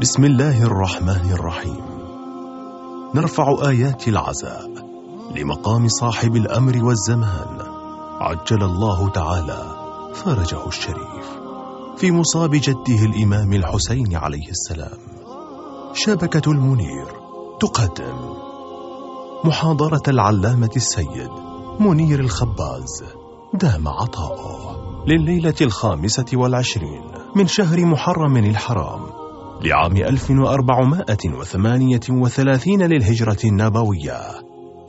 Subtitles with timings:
[0.00, 1.84] بسم الله الرحمن الرحيم.
[3.14, 4.70] نرفع آيات العزاء
[5.36, 7.58] لمقام صاحب الأمر والزمان.
[8.20, 9.62] عجل الله تعالى
[10.14, 11.26] فرجه الشريف.
[11.96, 14.98] في مصاب جده الإمام الحسين عليه السلام.
[15.92, 17.06] شبكة المنير
[17.60, 18.34] تقدم.
[19.44, 21.30] محاضرة العلامة السيد
[21.80, 23.04] منير الخباز.
[23.54, 24.76] دام عطاؤه
[25.06, 27.04] لليلة الخامسة والعشرين
[27.36, 29.19] من شهر محرم الحرام.
[29.64, 34.20] لعام 1438 للهجرة النبوية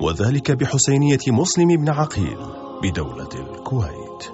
[0.01, 2.37] وذلك بحسينية مسلم بن عقيل
[2.83, 4.31] بدولة الكويت.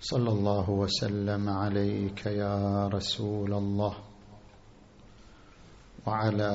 [0.00, 3.94] صلى الله وسلم عليك يا رسول الله
[6.06, 6.48] وعلى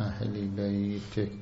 [0.00, 1.41] أهل بيتك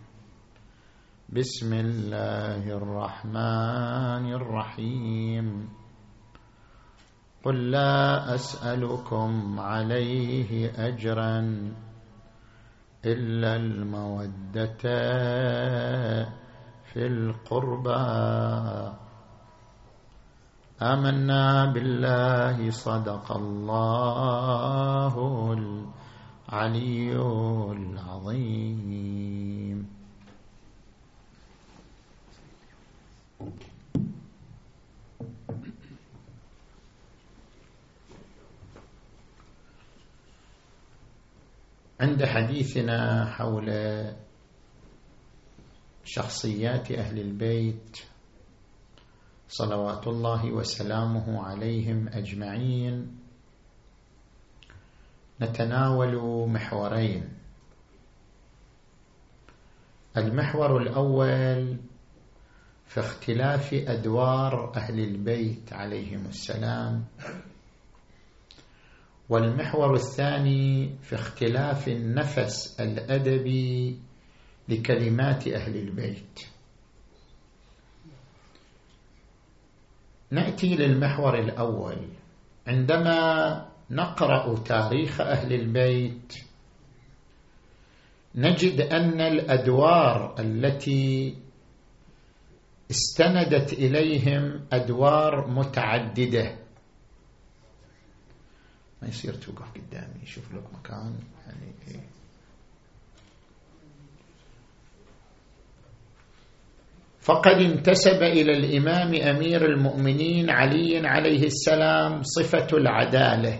[1.31, 5.69] بسم الله الرحمن الرحيم.
[7.43, 11.39] قل لا أسألكم عليه أجرا
[13.05, 14.83] إلا المودة
[16.91, 18.07] في القربى.
[20.83, 25.15] آمنا بالله صدق الله
[25.53, 27.15] العلي
[27.71, 29.20] العظيم.
[42.01, 43.69] عند حديثنا حول
[46.03, 47.97] شخصيات أهل البيت
[49.47, 53.17] صلوات الله وسلامه عليهم أجمعين
[55.41, 56.15] نتناول
[56.49, 57.29] محورين.
[60.17, 61.77] المحور الأول
[62.85, 67.05] في اختلاف أدوار أهل البيت عليهم السلام.
[69.31, 73.99] والمحور الثاني في اختلاف النفس الادبي
[74.69, 76.39] لكلمات أهل البيت.
[80.31, 81.97] نأتي للمحور الأول.
[82.67, 86.33] عندما نقرأ تاريخ أهل البيت
[88.35, 91.35] نجد أن الأدوار التي
[92.91, 96.60] استندت إليهم أدوار متعددة.
[99.01, 101.15] ما يصير توقف قدامي شوف لك مكان
[101.47, 102.01] يعني إيه.
[107.19, 113.59] فقد انتسب إلى الإمام أمير المؤمنين علي عليه السلام صفة العدالة.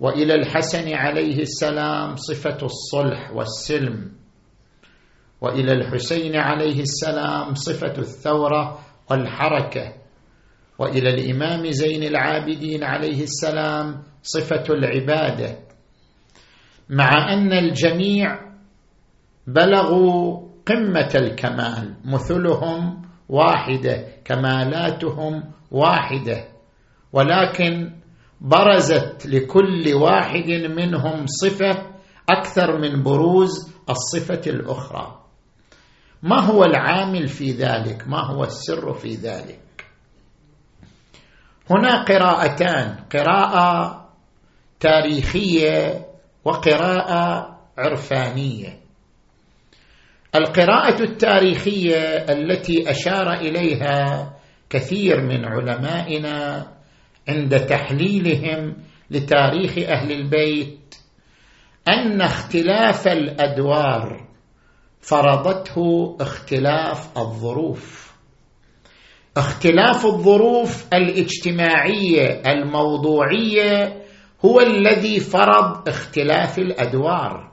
[0.00, 4.12] وإلى الحسن عليه السلام صفة الصلح والسلم.
[5.40, 8.78] وإلى الحسين عليه السلام صفة الثورة
[9.10, 10.01] والحركة.
[10.82, 15.58] وإلى الإمام زين العابدين عليه السلام صفة العبادة
[16.90, 18.38] مع أن الجميع
[19.46, 26.48] بلغوا قمة الكمال مثلهم واحدة كمالاتهم واحدة
[27.12, 27.92] ولكن
[28.40, 31.86] برزت لكل واحد منهم صفة
[32.30, 35.18] أكثر من بروز الصفة الأخرى.
[36.22, 39.61] ما هو العامل في ذلك؟ ما هو السر في ذلك؟
[41.70, 44.02] هنا قراءتان قراءة
[44.80, 46.06] تاريخية
[46.44, 48.78] وقراءة عرفانية.
[50.34, 54.32] القراءة التاريخية التي أشار إليها
[54.70, 56.66] كثير من علمائنا
[57.28, 58.76] عند تحليلهم
[59.10, 60.94] لتاريخ أهل البيت
[61.88, 64.28] أن اختلاف الأدوار
[65.00, 68.11] فرضته اختلاف الظروف.
[69.36, 74.02] اختلاف الظروف الاجتماعية الموضوعية
[74.44, 77.52] هو الذي فرض اختلاف الأدوار.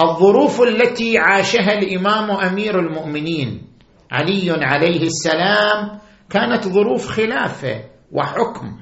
[0.00, 3.66] الظروف التي عاشها الإمام أمير المؤمنين
[4.12, 5.98] علي عليه السلام
[6.30, 8.78] كانت ظروف خلافة وحكم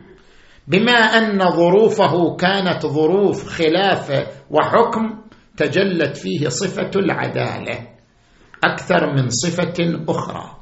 [0.68, 5.20] بما أن ظروفه كانت ظروف خلافة وحكم
[5.56, 7.88] تجلت فيه صفة العدالة
[8.64, 10.55] أكثر من صفة أخرى.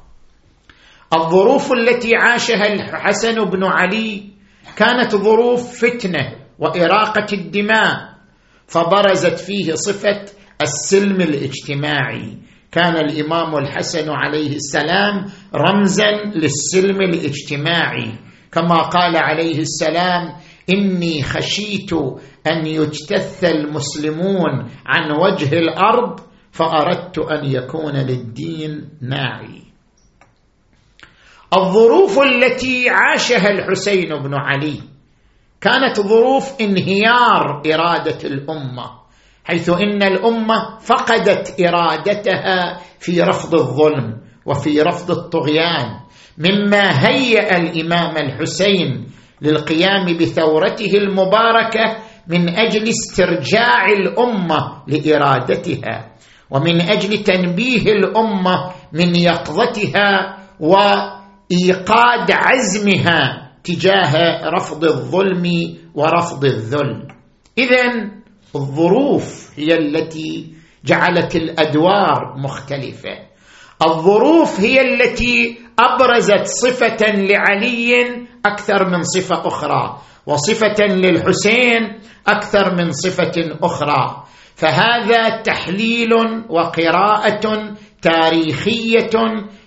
[1.15, 4.23] الظروف التي عاشها الحسن بن علي
[4.77, 8.15] كانت ظروف فتنة وإراقة الدماء
[8.67, 10.21] فبرزت فيه صفة
[10.61, 12.37] السلم الاجتماعي.
[12.71, 15.25] كان الإمام الحسن عليه السلام
[15.55, 18.11] رمزا للسلم الاجتماعي.
[18.51, 20.33] كما قال عليه السلام
[20.73, 21.93] إني خشيت
[22.47, 26.19] أن يجتث المسلمون عن وجه الأرض
[26.51, 29.61] فأردت أن يكون للدين ناعي.
[31.57, 34.79] الظروف التي عاشها الحسين بن علي
[35.61, 38.91] كانت ظروف انهيار إرادة الأمة
[39.43, 45.99] حيث إن الأمة فقدت إرادتها في رفض الظلم وفي رفض الطغيان
[46.37, 49.07] مما هيأ الإمام الحسين
[49.41, 51.97] للقيام بثورته المباركة
[52.27, 56.11] من أجل استرجاع الأمة لإرادتها
[56.49, 60.37] ومن أجل تنبيه الأمة من يقظتها
[61.51, 67.07] وايقاد عزمها تجاه رفض الظلم ورفض الذل.
[67.57, 68.11] اذا
[68.55, 70.53] الظروف هي التي
[70.85, 73.19] جعلت الأدوار مختلفة.
[73.81, 77.91] الظروف هي التي أبرزت صفة لعلي
[78.45, 84.23] أكثر من صفة أخرى وصفة للحسين أكثر من صفة أخرى.
[84.55, 86.13] فهذا تحليل
[86.49, 87.75] وقراءة
[88.05, 89.09] تاريخية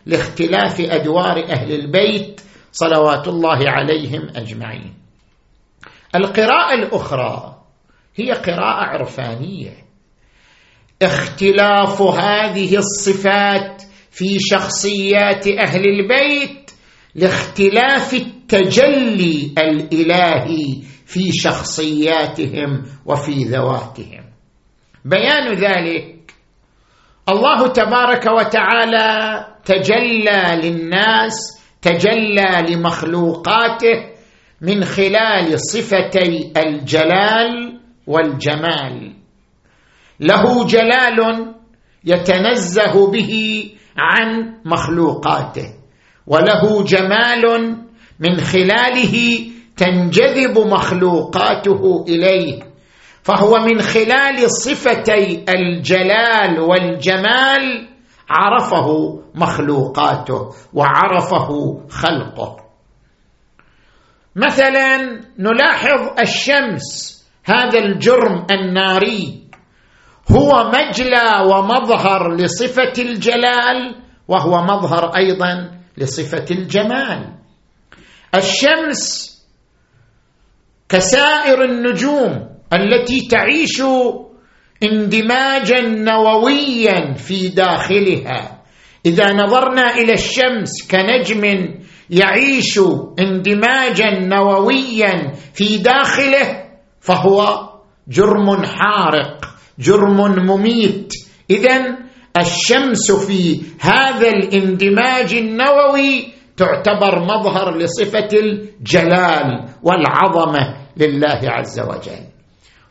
[0.06, 2.40] لاختلاف أدوار أهل البيت
[2.72, 4.94] صلوات الله عليهم أجمعين.
[6.14, 7.62] القراءة الأخرى
[8.16, 9.74] هي قراءة عرفانية.
[11.02, 16.70] اختلاف هذه الصفات في شخصيات أهل البيت
[17.14, 24.24] لاختلاف التجلي الإلهي في شخصياتهم وفي ذواتهم.
[25.04, 26.17] بيان ذلك
[27.28, 31.36] الله تبارك وتعالى تجلى للناس
[31.82, 33.96] تجلى لمخلوقاته
[34.60, 39.12] من خلال صفتي الجلال والجمال.
[40.20, 41.18] له جلال
[42.04, 43.64] يتنزه به
[43.98, 45.66] عن مخلوقاته
[46.26, 47.76] وله جمال
[48.20, 49.38] من خلاله
[49.76, 52.67] تنجذب مخلوقاته إليه.
[53.22, 57.88] فهو من خلال صفتي الجلال والجمال
[58.30, 62.56] عرفه مخلوقاته وعرفه خلقه.
[64.36, 69.48] مثلا نلاحظ الشمس هذا الجرم الناري
[70.30, 73.94] هو مجلى ومظهر لصفة الجلال
[74.28, 77.34] وهو مظهر أيضا لصفة الجمال.
[78.34, 79.28] الشمس
[80.88, 83.82] كسائر النجوم التي تعيش
[84.82, 88.62] اندماجا نوويا في داخلها.
[89.06, 91.74] إذا نظرنا إلى الشمس كنجم
[92.10, 92.80] يعيش
[93.18, 96.64] اندماجا نوويا في داخله
[97.00, 97.68] فهو
[98.08, 99.44] جرم حارق
[99.78, 101.12] جرم مميت.
[101.50, 101.98] اذا
[102.36, 112.37] الشمس في هذا الاندماج النووي تعتبر مظهر لصفة الجلال والعظمة لله عز وجل.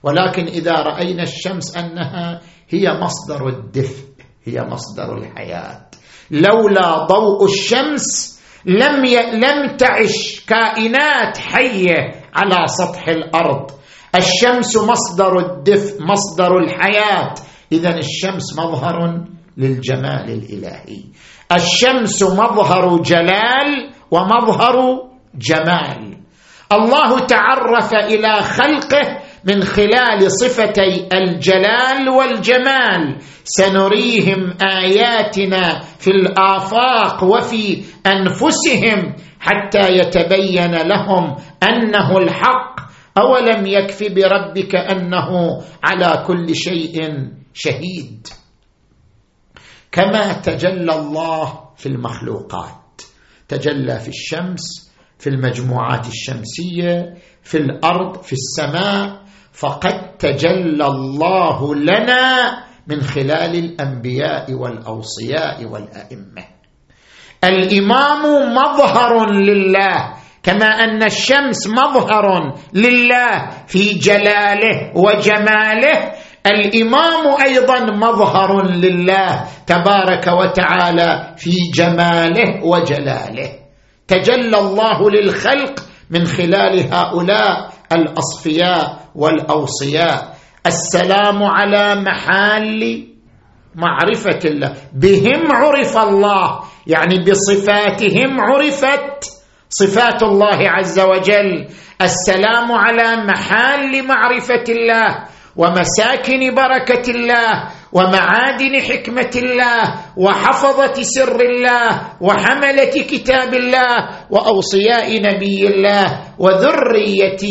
[0.08, 4.08] ولكن إذا رأينا الشمس أنها هي مصدر الدفء
[4.44, 5.88] هي مصدر الحياة.
[6.32, 9.16] لولا ضوء الشمس لم ي...
[9.32, 13.72] لم تعش كائنات حية على سطح الأرض.
[14.16, 17.34] الشمس مصدر الدفء مصدر الحياة.
[17.72, 19.26] اذا الشمس مظهر
[19.58, 21.04] للجمال الإلهي.
[21.52, 26.18] الشمس مظهر جلال ومظهر جمال.
[26.72, 39.16] الله تعرف إلى خلقه من خلال صفتي الجلال والجمال سنريهم آياتنا في الآفاق وفي أنفسهم
[39.40, 42.78] حتى يتبين لهم أنه الحق.
[43.18, 47.10] أولم يكف بربك أنه على كل شيء
[47.54, 48.28] شهيد.
[49.92, 53.02] كما تجلى الله في المخلوقات.
[53.48, 59.27] تجلى في الشمس في المجموعات الشمسية في الأرض في السماء
[59.58, 62.24] فقد تجلى الله لنا
[62.88, 66.44] من خلال الأنبياء والأوصياء والأئمة.
[67.44, 68.22] الإمام
[68.54, 76.12] مظهر لله كما أن الشمس مظهر لله في جلاله وجماله.
[76.46, 83.50] الإمام أيضا مظهر لله تبارك وتعالى في جماله وجلاله.
[84.08, 90.38] تجلى الله للخلق من خلال هؤلاء الأصفياء والأوصياء.
[90.66, 93.08] السلام على محال
[93.76, 94.74] معرفة الله.
[94.94, 96.60] بهم عرف الله.
[96.88, 99.24] يعني بصفاتهم عرفت
[99.70, 101.68] صفات الله عز وجل.
[102.02, 105.24] السلام على محال معرفة الله.
[105.56, 107.68] ومساكن بركة الله.
[107.92, 109.84] ومعادن حكمة الله
[110.18, 111.90] وحفظة سر الله
[112.22, 113.96] وحملة كتاب الله
[114.30, 117.44] وأوصياء نبي الله وذرية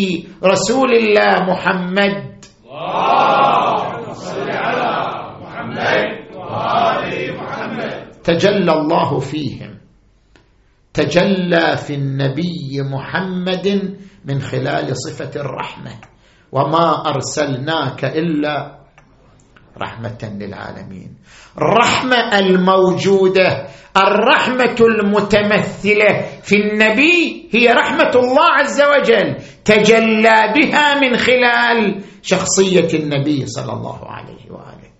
[0.44, 2.44] رسول الله محمد.
[4.12, 4.92] صل على
[5.40, 6.04] محمد
[6.36, 7.92] وآل محمد
[8.24, 9.78] تجلى الله فيهم.
[10.94, 15.92] تجلى في النبي محمد من خلال صفة الرحمة.
[16.52, 18.75] وما أرسلناك إلا
[19.82, 21.16] رحمة للعالمين.
[21.58, 23.66] الرحمة الموجودة
[23.96, 33.46] الرحمة المتمثلة في النبي هي رحمة الله عز وجل تجلى بها من خلال شخصية النبي
[33.46, 34.90] صلى الله عليه وآله.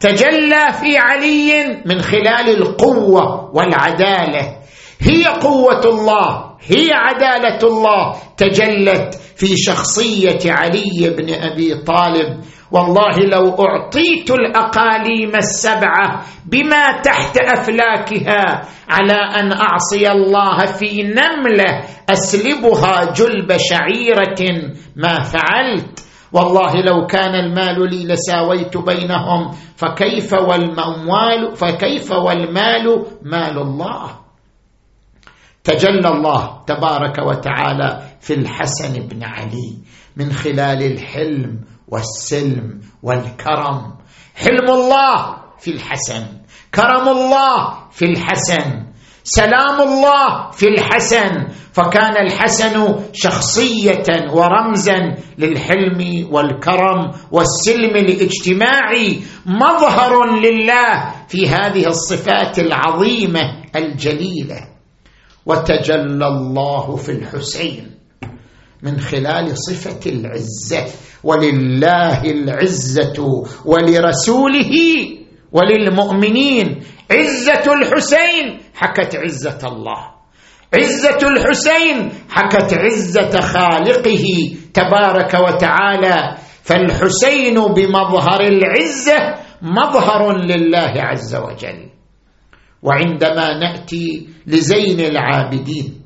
[0.00, 4.56] تجلى في علي من خلال القوة والعدالة.
[5.00, 12.40] هي قوة الله هي عدالة الله تجلت في شخصية علي بن أبي طالب
[12.72, 23.04] والله لو أعطيت الأقاليم السبعة بما تحت أفلاكها على أن أعصي الله في نملة أسلبها
[23.12, 24.62] جلب شعيرة
[24.96, 26.04] ما فعلت.
[26.32, 34.10] والله لو كان المال لي لساويت بينهم فكيف والموال فكيف والمال مال الله؟
[35.64, 39.76] تجلى الله تبارك وتعالى في الحسن بن علي
[40.16, 41.60] من خلال الحلم
[41.92, 43.92] والسلم والكرم.
[44.34, 46.24] حلم الله في الحسن
[46.74, 48.88] كرم الله في الحسن
[49.24, 51.48] سلام الله في الحسن.
[51.72, 52.74] فكان الحسن
[53.12, 63.40] شخصية ورمزا للحلم والكرم والسلم الاجتماعي مظهر لله في هذه الصفات العظيمة
[63.76, 64.68] الجليلة.
[65.46, 68.01] وتجلى الله في الحسين.
[68.82, 70.86] من خلال صفة العزة
[71.24, 74.74] ولله العزة ولرسوله
[75.52, 76.80] وللمؤمنين.
[77.10, 80.12] عزة الحسين حكت عزة الله.
[80.74, 84.24] عزة الحسين حكت عزة خالقه
[84.74, 86.36] تبارك وتعالى.
[86.62, 91.90] فالحسين بمظهر العزة مظهر لله عز وجل.
[92.82, 96.01] وعندما نأتي لزين العابدين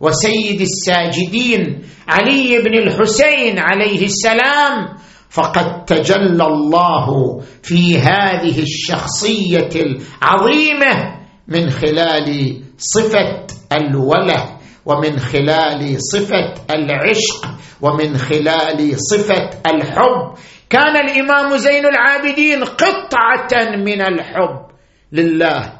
[0.00, 4.96] وسيد الساجدين علي بن الحسين عليه السلام
[5.30, 11.14] فقد تجلى الله في هذه الشخصية العظيمة
[11.48, 17.46] من خلال صفة الوله ومن خلال صفة العشق
[17.80, 20.34] ومن خلال صفة الحب.
[20.70, 24.66] كان الإمام زين العابدين قطعة من الحب
[25.12, 25.72] لله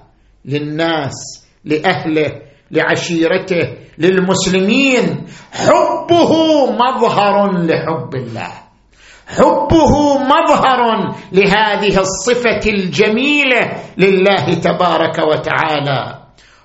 [0.45, 2.33] للناس لأهله
[2.71, 5.27] لعشيرته للمسلمين.
[5.53, 6.33] حبه
[6.73, 8.53] مظهر لحب الله.
[9.27, 10.81] حبه مظهر
[11.33, 16.19] لهذه الصفة الجميلة لله تبارك وتعالى.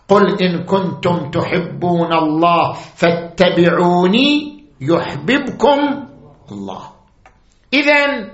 [0.10, 5.80] قل إن كنتم تحبون الله فاتبعوني يحببكم
[6.52, 6.82] الله.
[7.74, 8.30] اذا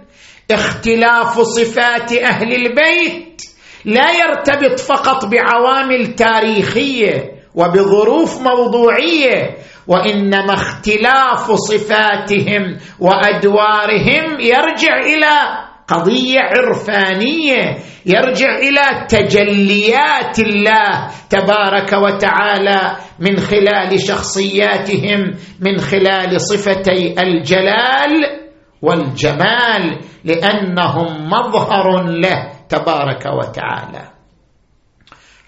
[0.51, 3.41] اختلاف صفات أهل البيت
[3.85, 7.34] لا يرتبط فقط بعوامل تاريخية.
[7.55, 9.57] وبظروف موضوعية
[9.87, 23.37] وإنما اختلاف صفاتهم وأدوارهم يرجع إلى قضية عرفانية يرجع إلى تجليات الله تبارك وتعالى من
[23.39, 28.45] خلال شخصياتهم من خلال صفتي الجلال
[28.81, 34.14] والجمال لأنهم مظهر له تبارك وتعالى.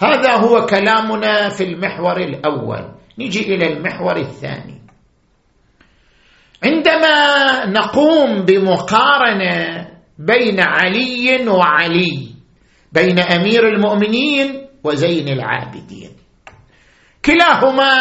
[0.01, 2.91] هذا هو كلامنا في المحور الأول.
[3.19, 4.81] نجي إلى المحور الثاني.
[6.63, 9.87] عندما نقوم بمقارنة
[10.19, 12.29] بين علي وعلي
[12.91, 16.11] بين أمير المؤمنين وزين العابدين.
[17.25, 17.91] كلاهما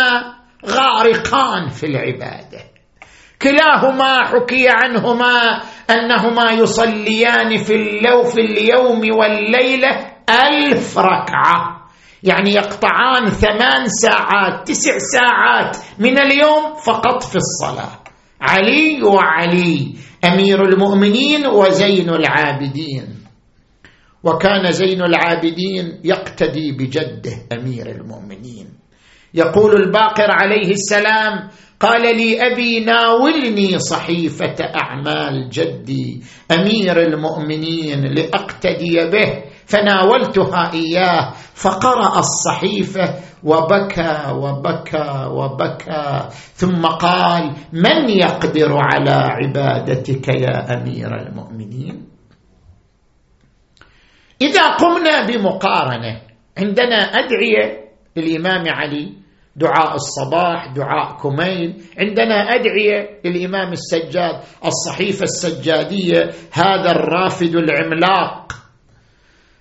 [0.66, 2.60] غارقان في العبادة.
[3.42, 5.60] كلاهما حكي عنهما
[5.90, 11.75] أنهما يصليان في اللو في اليوم والليلة ألف ركعة.
[12.22, 17.98] يعني يقطعان ثمان ساعات تسع ساعات من اليوم فقط في الصلاة.
[18.40, 19.94] علي وعلي
[20.24, 23.16] أمير المؤمنين وزين العابدين.
[24.24, 28.68] وكان زين العابدين يقتدي بجده أمير المؤمنين.
[29.34, 31.48] يقول الباقر عليه السلام
[31.80, 39.45] قال لي أبي ناولني صحيفة أعمال جدي أمير المؤمنين لأقتدي به.
[39.66, 51.20] فناولتها إياه فقرأ الصحيفة وبكى وبكى وبكى ثم قال من يقدر على عبادتك يا أمير
[51.20, 52.06] المؤمنين؟
[54.42, 56.20] إذا قمنا بمقارنة
[56.58, 57.84] عندنا أدعية
[58.16, 59.12] للإمام علي
[59.56, 68.52] دعاء الصباح دعاء كميل عندنا أدعية للإمام السجاد الصحيفة السجادية هذا الرافد العملاق.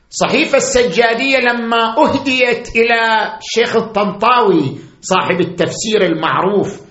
[0.09, 6.81] صحيفة السجادية لما أهديت إلى شيخ الطنطاوي صاحب التفسير المعروف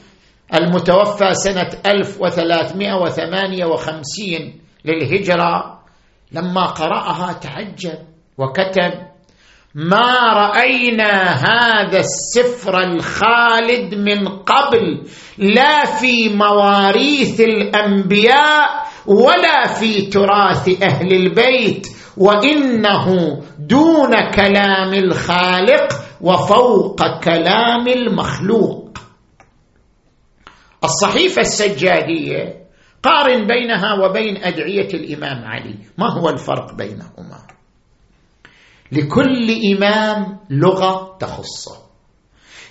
[0.55, 5.81] المتوفى سنة 1358 للهجرة
[6.33, 7.99] لما قرأها تعجب
[8.39, 8.93] وكتب
[9.75, 15.03] ما رأينا هذا السفر الخالد من قبل
[15.39, 27.89] لا في مواريث الأنبياء ولا في تراث أهل البيت وإنه دون كلام الخالق وفوق كلام
[27.89, 28.99] المخلوق.
[30.85, 32.65] الصحيفة السجادية
[33.03, 35.79] قارن بينها وبين أدعية الإمام علي.
[35.99, 37.39] ما هو الفرق بينهما؟
[38.93, 41.77] لكل إمام لغة تخصه.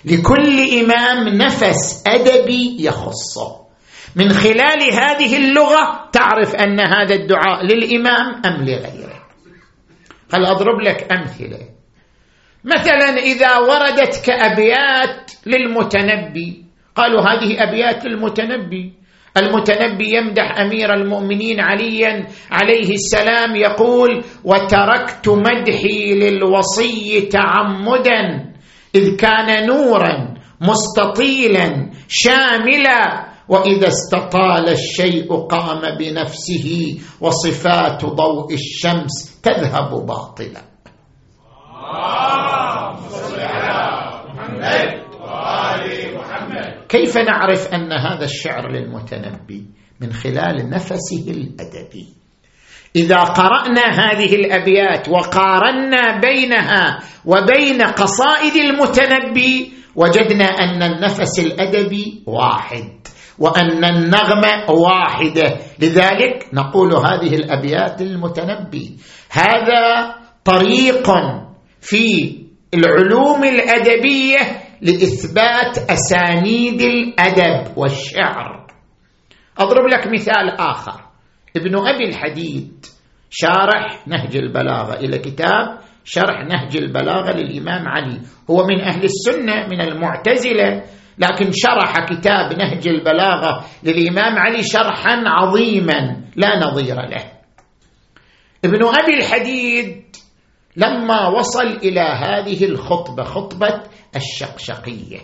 [0.04, 3.64] لكل إمام نفس ادبي يخصه.
[4.16, 9.13] من خلال هذه اللغة تعرف أن هذا الدعاء للإمام أم لغيره.
[10.34, 11.58] هل أضرب لك أمثلة؟
[12.64, 16.64] مثلا إذا وردت كأبيات للمتنبي
[16.96, 18.92] قالوا هذه أبيات للمتنبي.
[19.36, 28.52] المتنبي يمدح أمير المؤمنين عليا عليه السلام يقول وتركت مدحي للوصي تعمدا
[28.94, 40.62] إذ كان نورا مستطيلا شاملا وإذا استطال الشيء قام بنفسه وصفات ضوء الشمس تذهب باطلا.
[46.88, 49.66] كيف نعرف أن هذا الشعر للمتنبي
[50.00, 52.06] من خلال نفسه الأدبي؟
[52.96, 63.03] إذا قرأنا هذه الأبيات وقارنا بينها وبين قصائد المتنبي وجدنا أن النفس الأدبي واحد.
[63.38, 65.58] وأن النغمه واحدة.
[65.78, 68.96] لذلك نقول هذه الأبيات للمتنبي.
[69.30, 71.10] هذا طريق
[71.80, 72.36] في
[72.74, 74.38] العلوم الأدبية
[74.82, 78.66] لإثبات أسانيد الأدب والشعر.
[79.58, 81.00] أضرب لك مثال آخر.
[81.56, 82.86] ابن أبي الحديد
[83.30, 88.20] شارح نهج البلاغة إلى كتاب شرح نهج البلاغة للإمام علي.
[88.50, 90.82] هو من أهل السنة من المعتزلة.
[91.18, 97.32] لكن شرح كتاب نهج البلاغة للإمام علي شرحا عظيما لا نظير له.
[98.64, 100.04] ابن أبي الحديد
[100.76, 103.80] لما وصل إلى هذه الخطبة خطبة
[104.16, 105.18] الشقشقية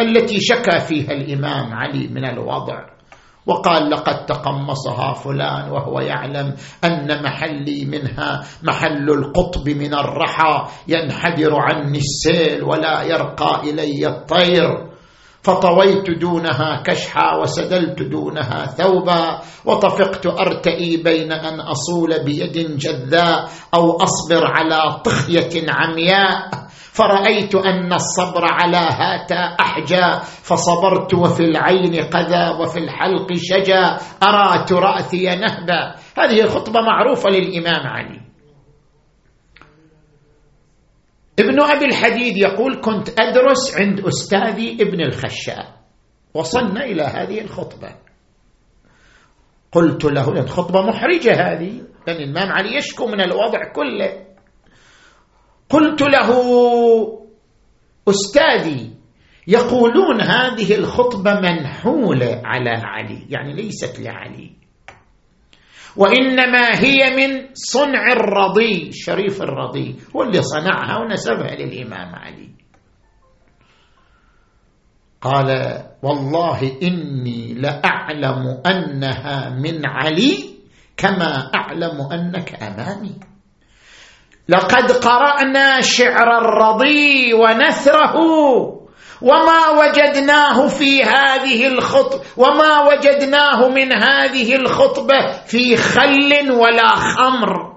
[0.00, 2.99] التي شكى فيها الإمام علي من الوضع.
[3.46, 11.98] وقال لقد تقمصها فلان وهو يعلم أن محلي منها محل القطب من الرحى ينحدر عني
[11.98, 14.90] السيل ولا يرقى إلي الطير.
[15.42, 24.46] فطويت دونها كشحا وسدلت دونها ثوبا وطفقت أرتئي بين أن أصول بيد جذاء أو أصبر
[24.46, 26.50] على طخية عمياء.
[27.00, 33.96] فرأيت أن الصبر على هاتا احجى فصبرت وفي العين قذى وفي الحلق شجا.
[34.22, 35.94] أرات راسي نهبا.
[36.18, 38.20] هذه خطبة معروفة للإمام علي.
[41.38, 45.66] ابن أبي الحديد يقول كنت أدرس عند أستاذي ابن الخشاب.
[46.34, 47.94] وصلنا إلى هذه الخطبة.
[49.72, 51.82] قلت له لأن خطبة محرجة هذه.
[52.06, 54.29] لأن الإمام علي يشكو من الوضع كله.
[55.70, 56.30] قلت له
[58.08, 58.94] أستاذي
[59.46, 63.26] يقولون هذه الخطبة منحولة على علي.
[63.28, 64.56] يعني ليست لعلي.
[65.96, 72.50] وإنما هي من صنع الرضي الشريف الرضي هو اللي صنعها ونسبها للإمام علي.
[75.20, 75.48] قال
[76.02, 80.44] والله إني لأعلم أنها من علي
[80.96, 83.29] كما أعلم أنك أمامي.
[84.50, 88.16] لقد قرأنا شعر الرضي ونثره
[89.22, 97.70] وما وجدناه في هذه الخطبه وما وجدناه من هذه الخطبة في خل ولا خمر.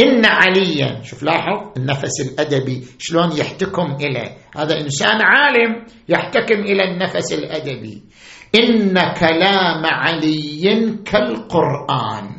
[0.00, 7.32] إن عليا شوف لاحظ النفس الأدبي شلون يحتكم اليه هذا إنسان عالم يحتكم إلى النفس
[7.32, 8.02] الأدبي.
[8.54, 12.35] إن كلام علي كالقرآن.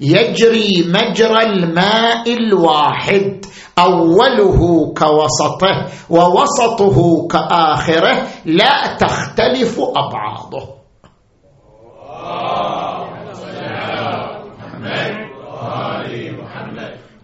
[0.00, 3.44] يجري مجرى الماء الواحد
[3.78, 10.78] اوله كوسطه ووسطه كاخره لا تختلف ابعاضه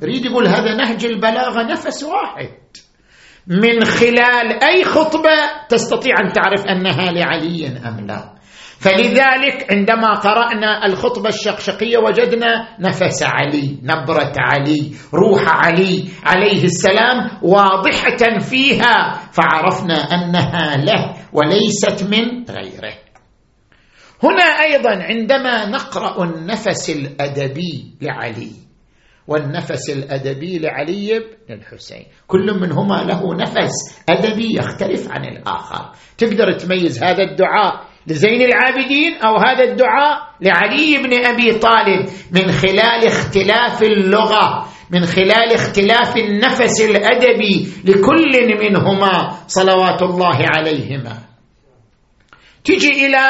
[0.03, 2.51] يريد يقول هذا نهج البلاغه نفس واحد
[3.47, 5.37] من خلال أي خطبة
[5.69, 8.35] تستطيع أن تعرف أنها لعلي أم لا.
[8.79, 18.39] فلذلك عندما قرأنا الخطبة الشقشقية وجدنا نفس علي نبرة علي روح علي عليه السلام واضحة
[18.39, 22.95] فيها فعرفنا أنها له وليست من غيره.
[24.23, 28.64] هنا أيضا عندما نقرأ النفس الأدبي لعلي
[29.29, 32.07] والنفس الأدبي لعلي بن الحسين.
[32.27, 33.73] كل منهما له نفس
[34.09, 35.93] أدبي يختلف عن الآخر.
[36.19, 43.07] تقدر تميز هذا الدعاء لزين العابدين أو هذا الدعاء لعلي بن أبي طالب من خلال
[43.07, 51.19] اختلاف اللغة من خلال اختلاف النفس الأدبي لكل منهما صلوات الله عليهما.
[52.65, 53.25] تجي إلى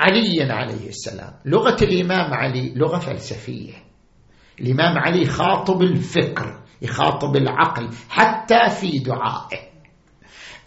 [0.00, 1.32] علي عليه السلام.
[1.46, 3.72] لغة الإمام علي لغة فلسفية.
[4.60, 9.74] الإمام علي خاطب الفكر يخاطب العقل حتى في دعائه.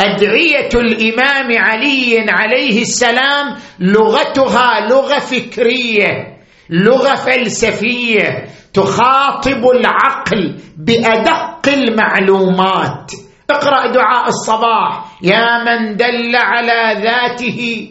[0.01, 6.37] أدعية الإمام علي عليه السلام لغتها لغة فكرية
[6.69, 8.45] لغة فلسفية.
[8.73, 13.11] تخاطب العقل بأدق المعلومات.
[13.49, 15.05] اقرأ دعاء الصباح.
[15.23, 17.89] يا من دل على ذاته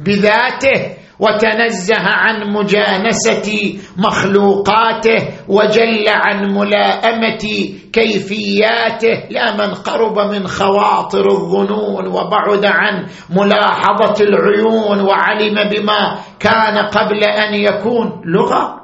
[0.00, 7.44] بذاته وتنزه عن مجانسة مخلوقاته وجل عن ملائمة
[7.92, 17.24] كيفياته يا من قرب من خواطر الظنون وبعد عن ملاحظة العيون وعلم بما كان قبل
[17.24, 18.22] أن يكون.
[18.24, 18.82] لغة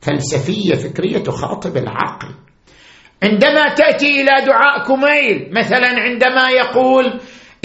[0.00, 2.28] فلسفية فكرية تخاطب العقل.
[3.22, 7.20] عندما تأتي إلى دعاء كميل مثلا عندما يقول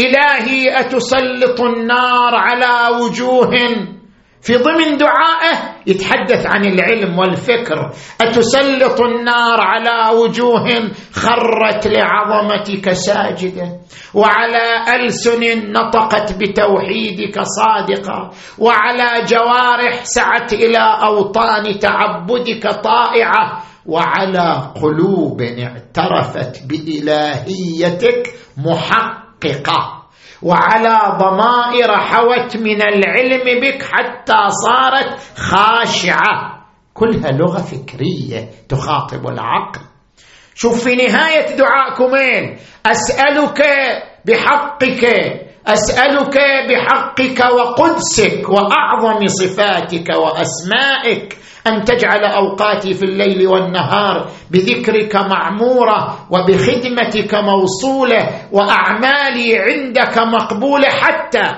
[0.05, 3.51] إلهي أتسلط النار على وجوه.
[4.41, 7.91] في ضمن دعائه يتحدث عن العلم والفكر.
[8.21, 10.67] أتسلط النار على وجوه
[11.13, 13.77] خرت لعظمتك ساجدة
[14.13, 26.63] وعلى ألسن نطقت بتوحيدك صادقة وعلى جوارح سعت إلى أوطان تعبدك طائعة وعلى قلوب اعترفت
[26.67, 30.01] بإلهيتك محققه محققه
[30.41, 36.61] وعلى ضمائر حوت من العلم بك حتى صارت خاشعة.
[36.93, 39.81] كلها لغة فكرية تخاطب العقل.
[40.55, 43.61] شوف في نهاية دعاء كمين أسألك
[44.25, 45.05] بحقك
[45.67, 46.37] أسألك
[46.69, 51.37] بحقك وقدسك وأعظم صفاتك وأسمائك.
[51.67, 61.51] أن تجعل أوقاتي في الليل والنهار بذكرك معمورة وبخدمتك موصولة وأعمالي عندك مقبولة حتى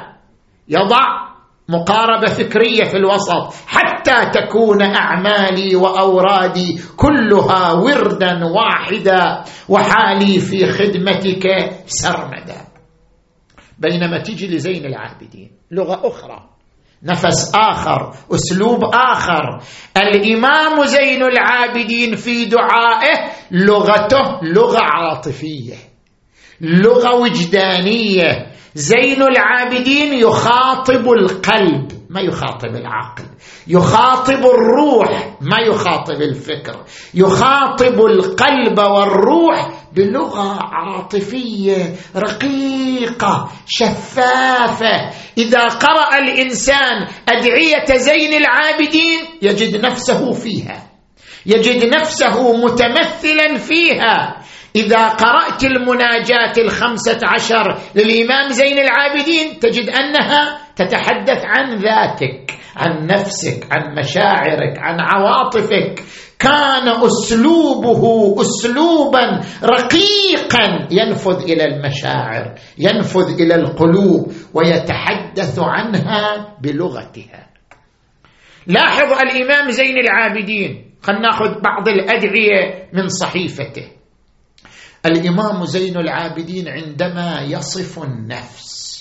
[0.70, 1.24] يضع
[1.70, 11.48] مقاربة فكرية في الوسط حتى تكون أعمالي وأورادي كلها وردا واحدا وحالي في خدمتك
[11.86, 12.68] سرمدا.
[13.80, 15.52] بينما تجي لزين العابدين.
[15.72, 16.53] لغة أخرى.
[17.06, 19.60] نفس آخر أسلوب آخر.
[19.98, 25.76] الإمام زين العابدين في دعائه لغته لغة عاطفية
[26.62, 28.52] لغة وجدانية.
[28.76, 33.24] زين العابدين يخاطب القلب ما يخاطب العقل.
[33.68, 36.84] يخاطب الروح ما يخاطب الفكر.
[37.14, 45.10] يخاطب القلب والروح بلغة عاطفية رقيقة شفافة.
[45.38, 50.84] إذا قرأ الإنسان أدعية زين العابدين يجد نفسه فيها.
[51.46, 54.38] يجد نفسه متمثلا فيها.
[54.76, 62.63] إذا قرأت المناجات الخمسة عشر للإمام زين العابدين تجد أنها تتحدث عن ذاتك.
[62.76, 66.04] عن نفسك عن مشاعرك عن عواطفك.
[66.40, 77.50] كان أسلوبه اسلوبا رقيقا ينفذ إلى المشاعر ينفذ إلى القلوب ويتحدث عنها بلغتها.
[78.68, 83.88] لاحظ الإمام زين العابدين خلينا ناخذ بعض الأدعية من صحيفته.
[85.06, 88.94] الإمام زين العابدين عندما يصف النفس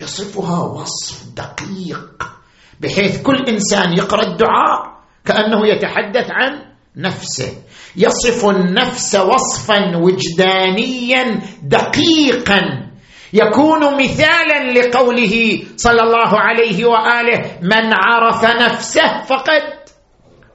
[0.00, 2.35] يصفها وصف دقيق.
[2.80, 6.62] بحيث كل إنسان يقرأ الدعاء كأنه يتحدث عن
[6.96, 7.52] نفسه.
[7.96, 12.60] يصف النفس وصفا وجدانيا دقيقا.
[13.32, 19.62] يكون مثالا لقوله صلى الله عليه وآله من عرف نفسه فقد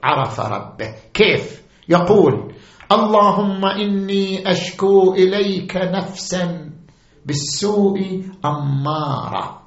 [0.02, 0.94] عرف ربه.
[1.14, 2.52] كيف؟ يقول
[2.92, 6.70] اللهم إني أشكو إليك نفسا
[7.26, 9.61] بالسوء اماره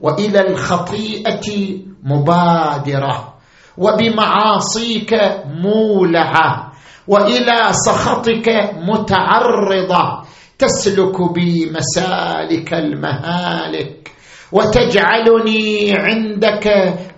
[0.00, 3.34] وإلى الخطيئة مبادرة
[3.78, 5.14] وبمعاصيك
[5.62, 6.72] مولعة
[7.08, 8.48] وإلى سخطك
[8.82, 10.22] متعرضة
[10.58, 14.10] تسلك بي مسالك المهالك
[14.52, 16.66] وتجعلني عندك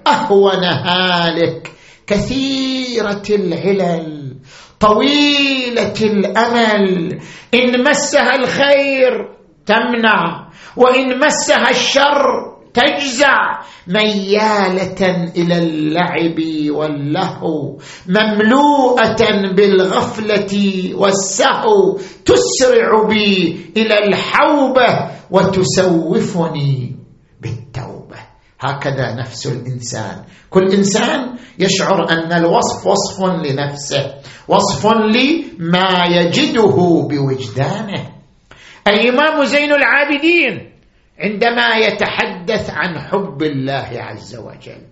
[0.07, 1.71] أهون هالك.
[2.07, 4.37] كثيرة العلل
[4.81, 7.19] طويلة الأمل
[7.55, 9.13] إن مسها الخير
[9.67, 16.39] تمنع وإن مسها الشر تجزع ميالة إلى اللعب
[16.71, 20.53] واللهو مملوءة بالغفلة
[20.95, 26.97] والسهو تسرع بي إلى الحوبة وتسوفني
[27.41, 28.17] بالتوبة.
[28.61, 30.25] هكذا نفس الإنسان.
[30.51, 34.15] كل إنسان يشعر أن الوصف وصف لنفسه
[34.49, 36.77] وصف لما يجده
[37.11, 38.11] بوجدانه.
[38.89, 40.70] الامام زين العابدين
[41.21, 44.83] عندما يتحدث عن حب الله عز وجل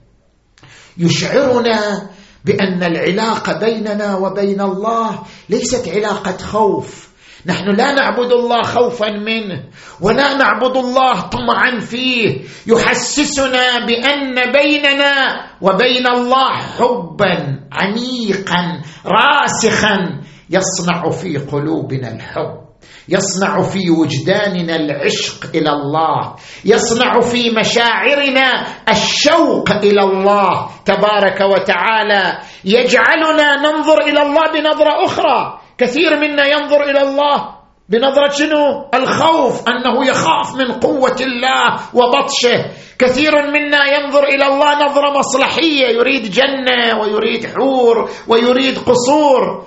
[0.99, 2.11] يشعرنا
[2.45, 7.09] بأن العلاقه بيننا وبين الله ليست علاقة خوف.
[7.47, 9.64] نحن لا نعبد الله خوفا منه
[10.01, 12.41] ولا نعبد الله طمعا فيه.
[12.67, 15.14] يحسسنا بأن بيننا
[15.61, 22.68] وبين الله حبا عميقا راسخا يصنع في قلوبنا الحب.
[23.09, 26.35] يصنع في وجداننا العشق إلى الله.
[26.64, 32.38] يصنع في مشاعرنا الشوق إلى الله تبارك وتعالى.
[32.64, 35.61] يجعلنا ننظر إلى الله بنظرة أخرى.
[35.79, 42.64] كثير منا ينظر إلى الله بنظرة شنو؟ الخوف أنه يخاف من قوة الله وبطشه.
[42.99, 49.67] كثير منا ينظر إلى الله نظرة مصلحية يريد جنة ويريد حور ويريد قصور.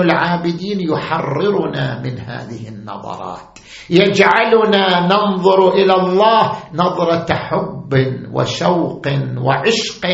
[0.00, 3.58] العابدين يحررنا من هذه النظرات.
[3.90, 7.92] يجعلنا ننظر إلى الله نظرة حب
[8.32, 9.06] وشوق
[9.38, 10.04] وعشق.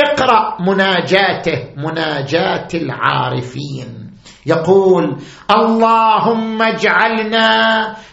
[0.00, 4.10] اقرأ مناجاته مناجاة العارفين.
[4.46, 5.16] يقول
[5.50, 7.48] اللهم اجعلنا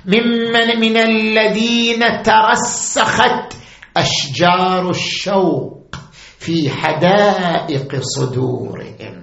[0.06, 3.54] ممن من الذين ترسخت
[3.98, 5.96] أشجار الشوق
[6.40, 9.21] في حدائق صدورهم.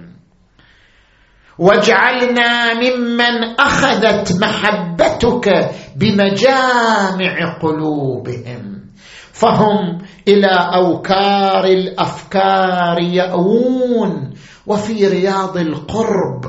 [1.59, 8.79] واجعلنا ممن أخذت محبتك بمجامع قلوبهم.
[9.33, 14.33] فهم إلى أوكار الأفكار يأوون
[14.67, 16.45] وفي رياض القرب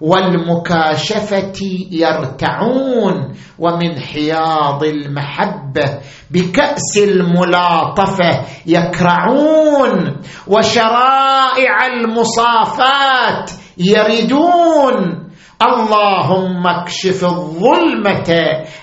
[0.00, 1.58] والمكاشفة
[1.90, 5.98] يرتعون ومن حياض المحبة
[6.30, 15.28] بكأس الملاطفة يكرعون وشرائع المصافات يردون
[15.62, 18.30] اللهم اكشف الظلمة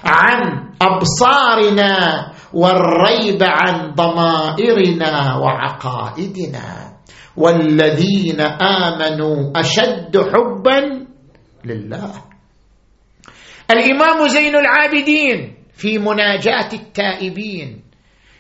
[0.04, 0.40] عن
[0.82, 1.94] أبصارنا
[2.54, 6.90] والريب عن ضمائرنا وعقائدنا.
[7.38, 11.08] والذين آمنوا أشد حبا
[11.66, 12.12] لله.
[13.72, 17.84] الإمام زين العابدين في مناجاة التائبين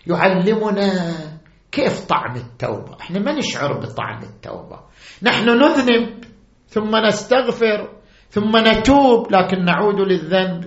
[0.07, 1.15] يعلمنا
[1.71, 2.97] كيف طعم التوبة.
[3.01, 4.79] إحنا ما نشعر بطعم التوبة.
[5.23, 6.23] نحن نذنب
[6.69, 7.89] ثم نستغفر
[8.29, 10.65] ثم نتوب لكن نعود للذنب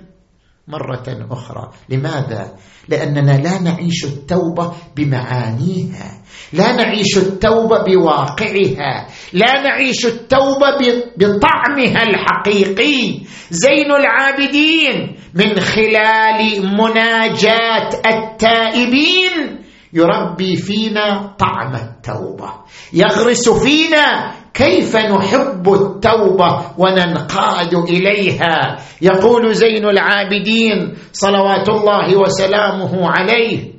[0.69, 1.71] مرة أخرى.
[1.88, 2.57] لماذا؟
[2.88, 10.79] لأننا لا نعيش التوبة بمعانيها لا نعيش التوبة بواقعها لا نعيش التوبة
[11.17, 13.21] بطعمها الحقيقي.
[13.51, 16.41] زين العابدين من خلال
[16.79, 22.53] مناجاة التائبين يربي فينا طعم التوبة.
[22.93, 33.73] يغرس فينا كيف نحب التوبة وننقاد إليها؟ يقول زين العابدين صلوات الله وسلامه عليه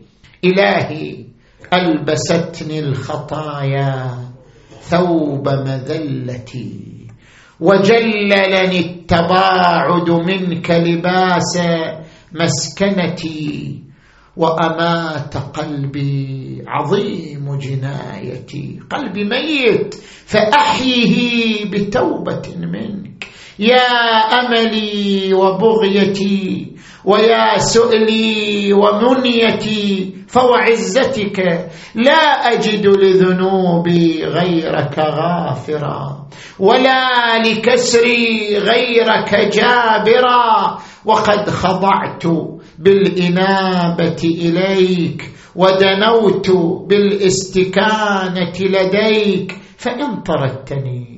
[0.46, 1.26] إلهي
[1.74, 4.10] ألبستني الخطايا
[4.82, 6.80] ثوب مذلتي
[7.60, 11.60] وجللني التباعد منك لباس
[12.32, 13.83] مسكنتي
[14.38, 18.80] وأمات قلبي عظيم جنايتي.
[18.90, 23.28] قلبي ميت فأحيه بتوبة منك.
[23.60, 23.86] يا
[24.40, 26.68] أملي وبغيتي
[27.06, 36.28] ويا سؤلي ومنيتي فوعزتك لا أجد لذنوبي غيرك غافرا
[36.60, 42.24] ولا لكسري غيرك جابرا وقد خضعت
[42.80, 46.50] بالإنابة إليك ودنوت
[46.90, 51.14] بالاستكانة لديك فإن طردتني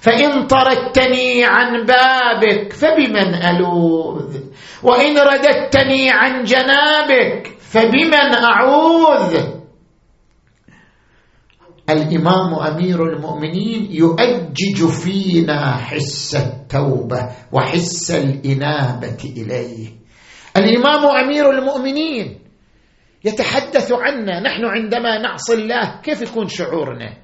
[0.00, 4.36] فإن طردتني عن بابك فبمن ألوذ؟
[4.82, 9.38] وإن رددتني عن جنابك فبمن اعوذ
[11.90, 19.88] الإمام أمير المؤمنين يؤجج فينا حس التوبة وحس الإنابة إليه.
[20.56, 22.38] الإمام أمير المؤمنين
[23.24, 27.16] يتحدث عنا نحن عندما نعصي الله كيف يكون شعورنا؟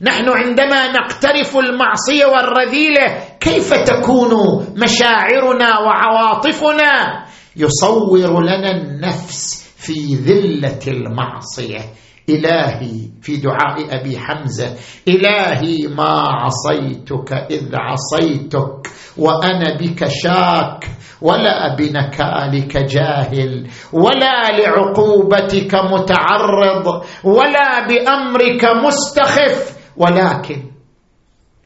[0.00, 4.32] نحن عندما نقترف المعصية والرذيلة كيف تكون
[4.76, 7.24] مشاعرنا وعواطفنا؟
[7.56, 11.80] يصور لنا النفس في ذلة المعصية.
[12.28, 14.76] إلهي في دعاء أبي حمزة
[15.08, 20.84] إلهي ما عصيتك إذ عصيتك وأنا بك شاك
[21.22, 30.62] ولا بنكالك جاهل ولا لعقوبتك متعرض ولا بأمرك مستخف ولكن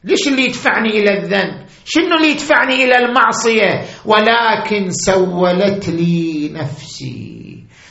[0.03, 7.35] ليش اللي يدفعني إلى الذنب؟ شنو اللي يدفعني إلى المعصية؟ ولكن سولت لي نفسي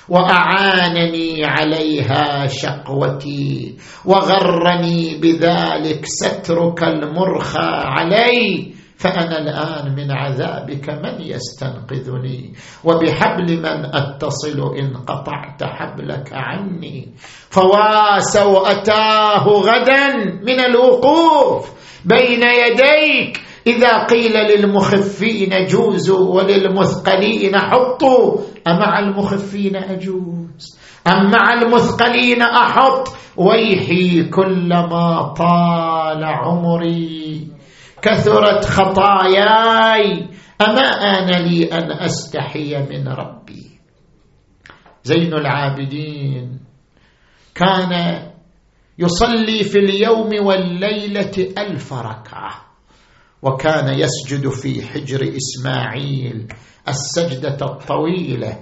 [0.09, 12.53] وأعانني عليها شقوتي وغرني بذلك سترك المرخى علي فأنا الآن من عذابك من يستنقذني؟
[12.85, 17.15] وبحبل من أتصل إن قطعت حبلك عني؟
[17.51, 21.71] فواسوا اتاه غدا من الوقوف
[22.05, 33.09] بين يديك إذا قيل للمخفين جوزوا وللمثقلين حطوا أمع المخفين أجوز ام مع المثقلين أحط
[33.37, 37.49] ويحي كلما طال عمري.
[38.03, 40.29] كثرت خطاياي
[40.63, 43.81] أما آن لي أن أستحي من ربي.
[45.05, 46.61] زين العابدين
[47.55, 48.23] كان
[48.99, 52.74] يصلي في اليوم والليلة ألف ركعة.
[53.45, 56.47] وكان يسجد في حجر إسماعيل
[56.89, 58.59] السجدة الطويلة.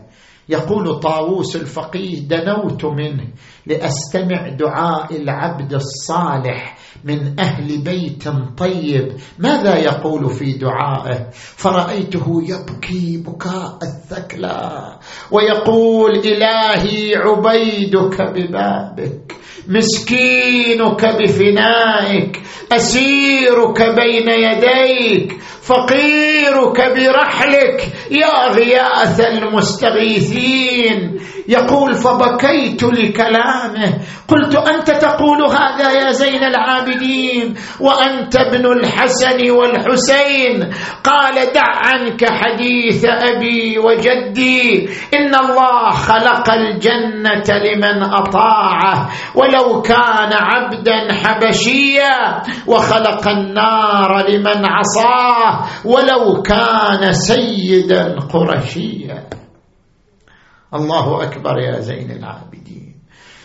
[0.49, 3.27] يقول طاووس الفقيه دنوت منه
[3.67, 9.13] لأستمع دعاء العبد الصالح من أهل بيت طيب.
[9.39, 14.99] ماذا يقول في دعائه؟ فرأيته يبكي بكاء الثكلى
[15.31, 19.37] ويقول إلهي عبيدك ببابك
[19.69, 22.41] مسكينك بفنائك
[22.73, 31.19] أسيرك بين يديك فقيرك برحلك يا غياث المستغيثين.
[31.49, 33.99] يقول فبكيت لكلامه.
[34.29, 40.71] قلت أنت تقول هذا يا زين العابدين وأنت ابن الحسن والحسين.
[41.05, 44.89] قال دع عنك حديث أبي وجدي.
[45.15, 56.43] إن الله خلق الجنة لمن أطاعه ولو كان عبدا حبشيا وخلق النار لمن عصاه ولو
[56.43, 59.27] كان سيدا قرشيا
[60.75, 62.95] الله أكبر يا زين العابدين.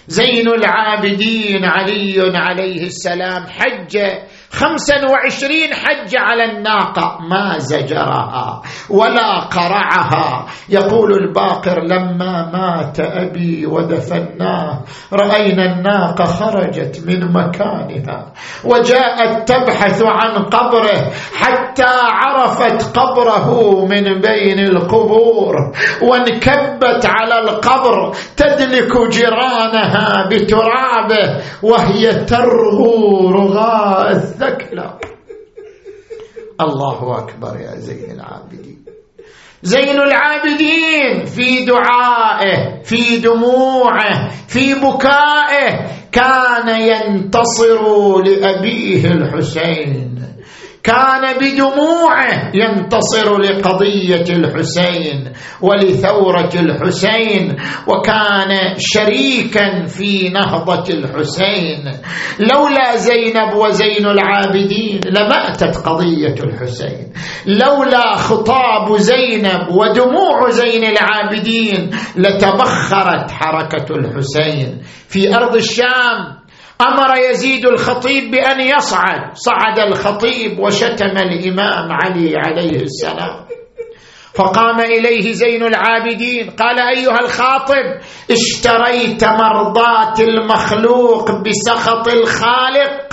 [0.08, 3.98] زين العابدين علي عليه السلام حج
[4.52, 7.18] خمسا وعشرين حج على الناقة.
[7.30, 10.46] ما زجرها ولا قرعها.
[10.70, 14.82] يقول الباقر لما مات أبي ودفناه
[15.14, 18.34] رأينا الناقة خرجت من مكانها
[18.66, 25.56] وجاءت تبحث عن قبره حتى عرفت قبره من بين القبور
[26.02, 33.30] وانكبت على القبر تدلك جيرانها بترابه وهي ترغو
[34.42, 35.00] رغاء الثكلى
[36.62, 38.86] الله أكبر يا زين العابدين.
[39.64, 47.82] زين العابدين في دعائه في دموعه في بكائه كان ينتصر
[48.22, 50.18] لأبيه الحسين.
[50.88, 57.56] كان بدموعه ينتصر لقضية الحسين ولثورة الحسين
[57.88, 61.92] وكان شريكا في نهضة الحسين.
[62.40, 67.14] لولا زينب وزين العابدين لماتت قضية الحسين.
[67.46, 74.82] لولا خطاب زينب ودموع زين العابدين لتبخرت حركة الحسين.
[75.10, 76.37] في أرض الشام
[76.82, 79.22] أمر يزيد الخطيب بأن يصعد.
[79.34, 83.46] صعد الخطيب وشتم الإمام علي عليه السلام.
[84.36, 86.50] فقام إليه زين العابدين.
[86.50, 87.86] قال أيها الخاطب
[88.32, 93.08] اشتريت مرضاه المخلوق بسخط الخالق.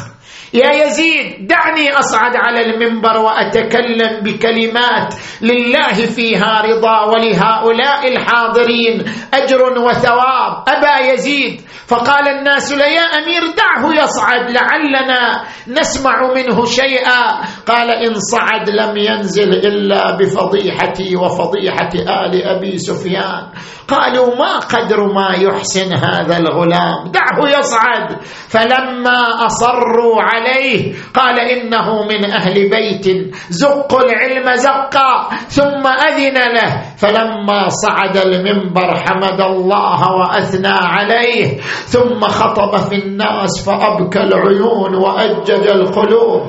[0.55, 10.65] يا يزيد دعني أصعد على المنبر وأتكلم بكلمات لله فيها رضا ولهؤلاء الحاضرين أجر وثواب.
[10.69, 17.23] ابى يزيد فقال الناس يا أمير دعه يصعد لعلنا نسمع منه شيئا.
[17.67, 23.43] قال إن صعد لم ينزل إلا بفضيحتي وفضيحة آل أبي سفيان.
[23.89, 28.23] قالوا ما قدر ما يحسن هذا الغلام؟ دعه يصعد.
[28.49, 30.93] فلما أصروا عليه.
[31.15, 36.83] قال إنه من أهل بيت زقوا العلم زقا ثم أذن له.
[36.97, 41.61] فلما صعد المنبر حمد الله وأثنى عليه.
[41.87, 46.43] ثم خطب في الناس فأبكى العيون وأجج القلوب.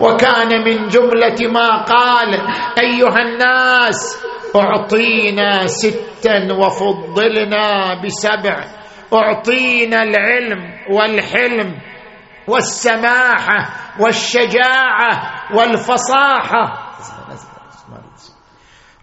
[0.00, 2.34] وكان من جملة ما قال
[2.78, 4.18] أيها الناس
[4.56, 8.64] أعطينا ستا وفضلنا بسبع.
[9.14, 10.60] أعطينا العلم
[10.92, 11.74] والحلم
[12.50, 13.70] والسماحة
[14.00, 16.90] والشجاعة والفصاحة.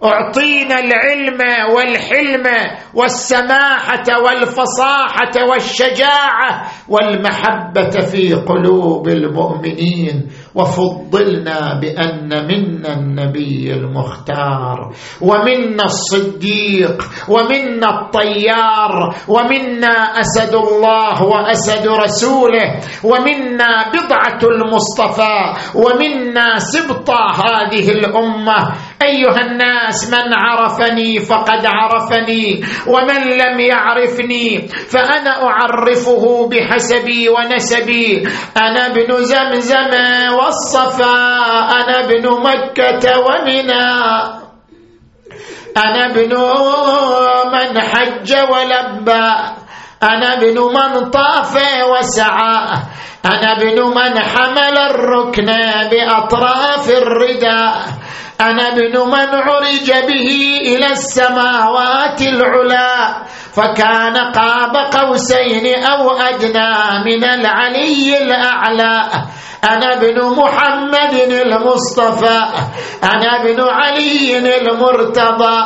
[0.03, 1.41] أعطينا العلم
[1.75, 2.45] والحلم
[2.93, 10.31] والسماحة والفصاحة والشجاعة والمحبة في قلوب المؤمنين.
[10.57, 14.91] وفضلنا بأن منا النبي المختار
[15.21, 25.39] ومنا الصديق ومنا الطيار ومنا أسد الله وأسد رسوله ومنا بضعة المصطفى
[25.75, 28.73] ومنا سبط هذه الأمة.
[29.01, 38.23] أيها الناس من عرفني فقد عرفني ومن لم يعرفني فأنا أعرفه بحسبي ونسبي.
[38.57, 39.93] أنا ابن زمزم
[40.39, 41.17] والصفا
[41.77, 43.87] أنا ابن مكة ومنى.
[45.77, 46.33] أنا ابن
[47.53, 49.27] من حج ولبى
[50.03, 51.53] أنا ابن من طاف
[51.91, 52.57] وسعى.
[53.25, 55.45] أنا ابن من حمل الركن
[55.91, 57.75] بأطراف الرداء.
[58.41, 60.29] أنا ابن من عرج به
[60.61, 63.23] إلى السماوات العلا
[63.53, 66.73] فكان قاب قوسين أو أدنى
[67.05, 69.01] من العلي الأعلى.
[69.63, 72.45] أنا ابن محمد المصطفى
[73.03, 75.57] أنا ابن علي المرتضى.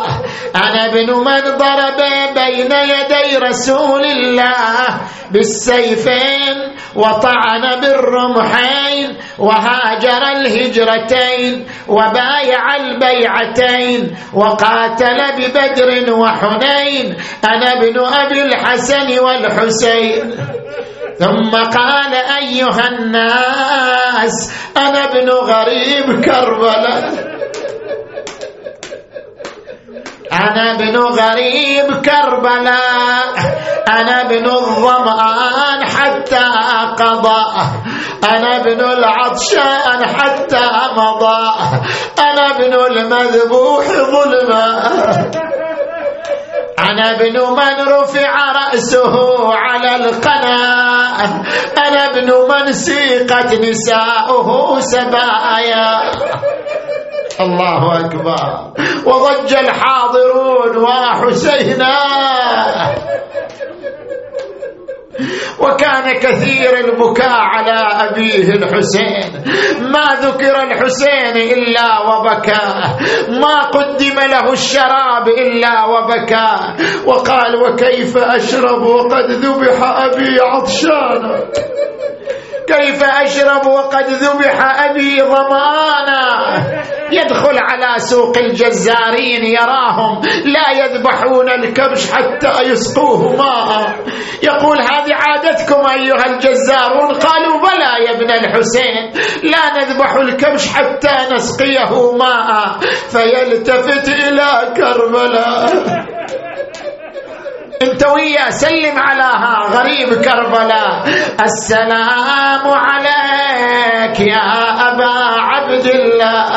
[0.56, 2.00] أنا ابن من ضرب
[2.36, 5.02] بين يدي رسول الله
[5.32, 6.56] بالسيفين
[6.96, 20.36] وطعن بالرمحين وهاجر الهجرتين وبايع البيعتين وقاتل ببدر وحنين أنا ابن أبي الحسن والحسين.
[21.20, 27.41] ثم قال أيها الناس أنا ابن غريب كربلاء.
[30.34, 33.34] أنا ابن غريب كربلاء.
[33.88, 36.48] أنا ابن الظمآن حتى
[37.00, 37.44] قضى
[38.24, 40.68] أنا ابن العطشان حتى
[40.98, 41.52] مضى.
[42.20, 44.92] أنا ابن المذبوح ظلما.
[46.80, 49.16] أنا ابن من رفع رأسه
[49.54, 51.44] على القناة.
[51.78, 56.12] أنا ابن من سيقت نساؤه سبايا.
[57.40, 58.72] الله أكبر.
[59.06, 61.98] وضج الحاضرون وحسينا
[65.60, 67.80] وكان كثير البكاء على
[68.10, 69.44] أبيه الحسين.
[69.92, 72.68] ما ذكر الحسين إلا وبكى.
[73.42, 76.50] ما قدم له الشراب إلا وبكى.
[77.06, 81.40] وقال وكيف أشرب وقد ذبح أبي عطشانا
[82.72, 86.22] كيف أشرب وقد ذبح أبي ظمانا
[87.12, 93.96] يدخل على سوق الجزارين يراهم لا يذبحون الكبش حتى يسقوه ماء.
[94.44, 99.12] يقول هذه عادتكم أيها الجزارون؟ قالوا بلى يا ابن الحسين
[99.44, 102.78] لا نذبح الكبش حتى نسقيه ماء.
[103.10, 105.72] فيلتفت إلى كربلاء.
[107.82, 111.04] انت ويا سلم علىها غريب كربلاء.
[111.44, 114.50] السلام عليك يا
[114.90, 115.14] أبا
[115.50, 116.52] عبد الله.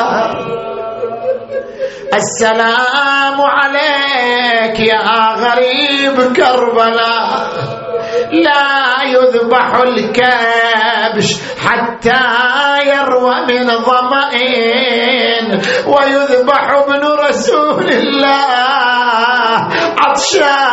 [2.13, 7.29] السلام عليك يا غريب كربلاء.
[8.31, 11.29] لا يذبح الكبش
[11.65, 12.25] حتى
[12.85, 15.45] يروى من ظمئن
[15.87, 18.45] ويذبح ابن رسول الله.
[19.99, 20.64] عطشانا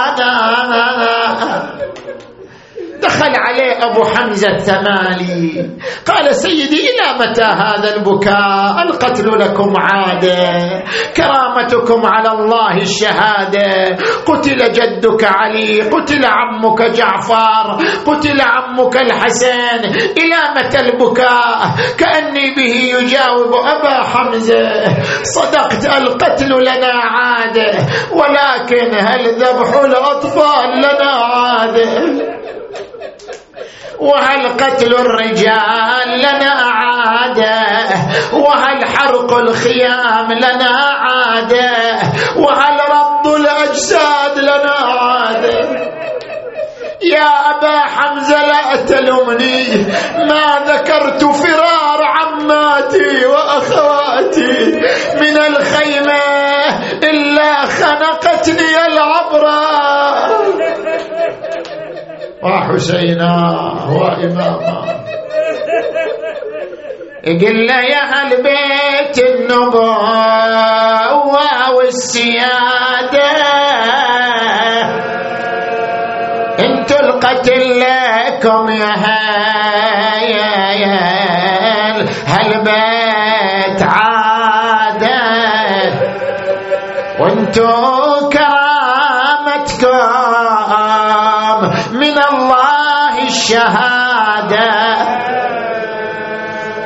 [3.23, 5.71] دخل عليه أبو حمزة الثمالي
[6.07, 10.83] قال سيدي إلى متى هذا البكاء؟ القتل لكم عادة
[11.17, 13.97] كرامتكم على الله الشهادة
[14.27, 19.81] قتل جدك علي قتل عمك جعفر قتل عمك الحسن
[20.19, 21.59] إلى متى البكاء؟
[21.99, 24.85] كأني به يجاوب أبا حمزة.
[25.23, 27.73] صدقت القتل لنا عادة
[28.13, 32.42] ولكن هل ذبح الأطفال لنا عادة
[34.03, 37.61] وهل قتل الرجال لنا عادة؟
[38.33, 41.99] وهل حرق الخيام لنا عادة؟
[42.37, 45.93] وهل رد الأجساد لنا عادة؟
[47.03, 49.65] يا أبا حمزة لا تلومني
[50.29, 54.81] ما ذكرت فرار عماتي وأخواتي.
[55.21, 56.23] من الخيمة
[57.03, 58.62] إلا خنقتني.
[62.43, 63.33] وحسينا
[63.91, 65.03] وإماما.
[67.25, 70.63] قل يا أهل بيت النبوة
[71.77, 73.33] والسيادة.
[76.59, 80.43] انتو القتل لكم يا هايل
[82.27, 85.21] هالبيت عادة.
[87.21, 88.03] وانتو
[93.23, 94.73] الشهادة.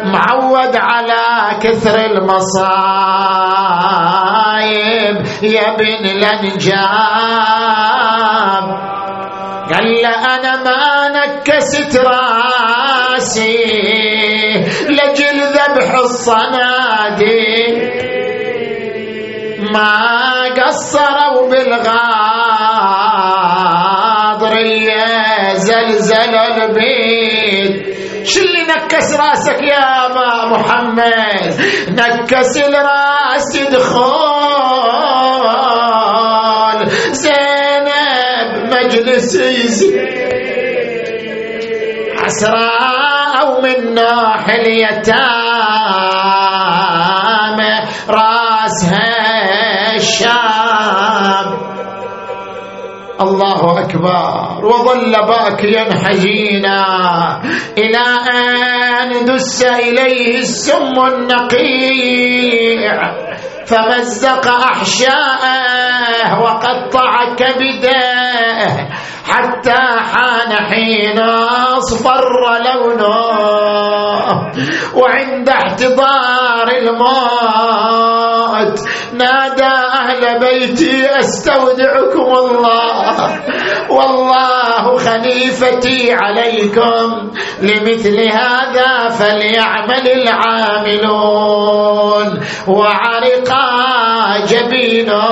[0.04, 2.76] معود على كثر المصايب
[5.42, 6.86] يا بن الأنجاب.
[9.72, 13.56] قال أنا ما نكست راسي.
[14.88, 17.76] لجل ذبح الصناديق.
[19.72, 20.26] ما
[20.62, 21.50] قصروا
[24.56, 27.96] بالغاضريه زلزل البيت.
[28.26, 31.54] شو اللي نكس راسك يا أبا محمد.
[31.88, 34.06] نكس الراس دخول.
[37.12, 39.30] زينب مجلس
[42.24, 45.26] حسراء من نوح اليتامى.
[48.08, 49.10] راسها
[49.94, 51.65] الشاب.
[53.20, 54.64] الله أكبر.
[54.64, 56.80] وظل باكيا حزينا.
[57.78, 58.06] إلى
[59.02, 62.92] أن دس إليه السم النقيع.
[63.66, 68.88] فمزق أحشاءه وقطع كبده
[69.24, 69.80] حتى
[70.12, 71.18] حان حين
[71.78, 72.22] أصفر
[72.64, 73.26] لونه.
[74.94, 78.15] وعند احتضار الموت
[79.12, 83.40] نادى أهل بيتي أستودعكم الله.
[83.90, 87.30] والله خليفتي عليكم.
[87.62, 91.46] لمثل هذا فليعمل العاملون.
[92.68, 93.66] وعرقا
[94.48, 95.24] جبينه.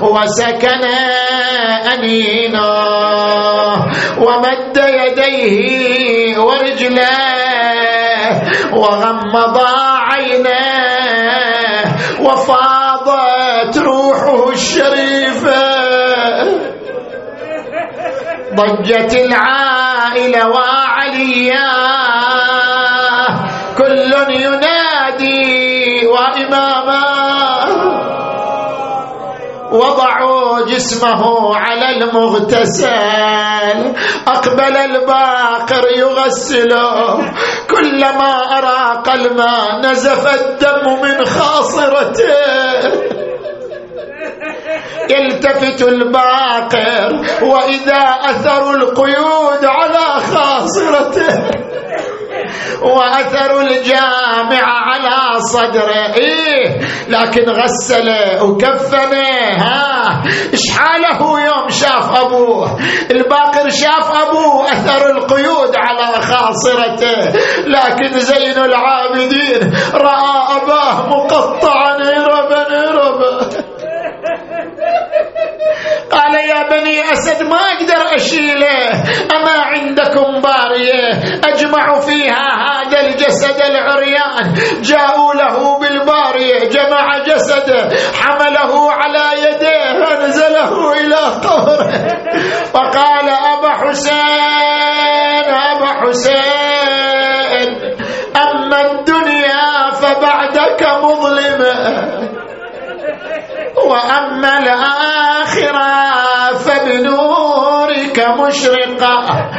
[0.00, 0.84] وسكن
[1.94, 2.80] أنينه.
[4.18, 7.30] ومد يديه ورجليه
[8.72, 9.58] وغمض
[9.96, 10.89] عينيه
[12.24, 15.60] وفاضت روحه الشريفة.
[18.54, 21.70] ضجت العائلة وعليا.
[23.78, 26.79] كل ينادي واماما
[29.72, 31.22] وضعوا جسمه
[31.56, 33.94] على المغتسل.
[34.28, 37.18] أقبل الباقر يغسله
[37.70, 42.34] كلما أراق الماء نزف الدم من خاصرته.
[45.10, 47.08] يلتفت الباقر
[47.42, 51.50] وإذا أثر القيود على خاصرته.
[52.82, 56.14] وأثر الجامع على صدره.
[56.14, 62.78] إيه لكن غسله وكفنه ها؟ إيش حاله يوم شاف أبوه؟
[63.10, 67.32] الباقر شاف أبوه أثر القيود على خاصرته.
[67.66, 73.59] لكن زين العابدين رأى أباه مقطعا هربا هربا
[76.20, 78.90] قال يا بني أسد ما أقدر أشيله
[79.36, 81.08] أما عندكم بارية.
[81.44, 84.54] أجمع فيها هذا الجسد العريان.
[84.82, 87.88] جاءوا له بالبارية جمع جسده
[88.20, 91.90] حمله على يديه فأنزله إلى قبره.
[92.74, 96.79] وقال أبا حسين أبا حسين.
[103.90, 105.90] وأما الآخرة
[106.58, 109.50] فبنورك مشرقة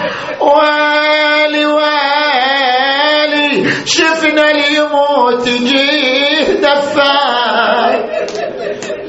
[0.41, 7.99] ويلي ويلي شفنا اليموت جيه دفان.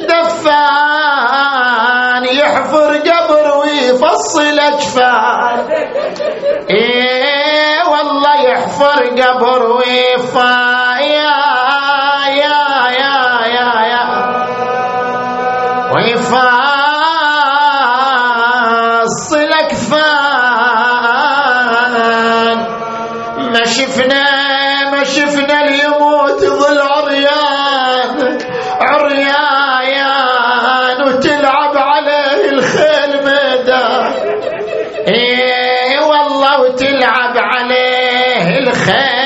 [0.09, 5.59] دفان يحفر قبر ويفصل أجفان.
[6.70, 10.83] إيه والله يحفر قبر ويفا
[18.22, 19.53] ويفصل
[20.93, 22.57] اكفان
[23.53, 24.24] ما شفنا
[24.91, 28.39] ما شفنا اليموت ظل عريان
[28.80, 30.12] عريان
[31.09, 34.12] وتلعب عليه الخيل ميدان.
[35.09, 39.22] إيه والله وتلعب عليه الخيل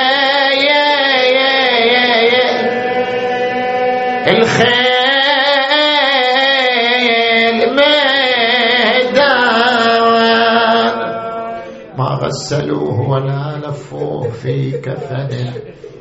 [12.46, 15.50] غسلوه ولا لفوه في كفن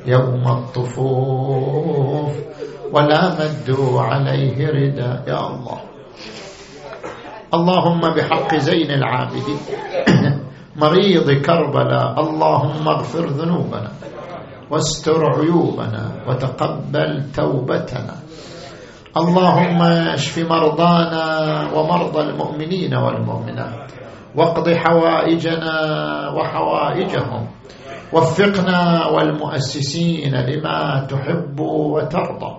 [0.05, 2.33] يوم الطفوف
[2.93, 5.79] ولا مدوا عليه رداء يا الله.
[7.53, 9.59] اللهم بحق زين العابدين.
[10.81, 13.91] مريض كربلاء اللهم اغفر ذنوبنا.
[14.71, 16.11] واستر عيوبنا.
[16.27, 18.15] وتقبل توبتنا.
[19.17, 19.81] اللهم
[20.13, 21.25] اشف مرضانا
[21.73, 23.85] ومرضى المؤمنين والمؤمنات.
[24.37, 25.75] واقض حوائجنا
[26.37, 27.47] وحوائجهم.
[28.13, 32.57] وفقنا والمؤسسين لما تحب وترضى.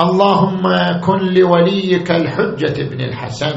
[0.00, 0.62] اللهم
[1.00, 3.56] كن لوليك الحجة ابن الحسن.